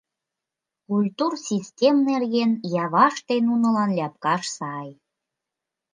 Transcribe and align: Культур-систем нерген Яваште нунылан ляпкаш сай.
Культур-систем 0.87 1.95
нерген 2.09 2.51
Яваште 2.83 3.35
нунылан 3.47 3.89
ляпкаш 3.97 4.43
сай. 4.57 4.89